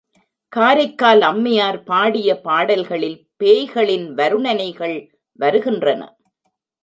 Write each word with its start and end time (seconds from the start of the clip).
காரைக்கால் 0.53 1.21
அம்மையார் 1.21 1.83
பாடிய 1.83 2.29
பாடல்களில் 2.39 3.19
பேய்களின் 3.39 4.07
வருணனைகள் 4.13 4.97
வருகின்றன. 5.39 6.01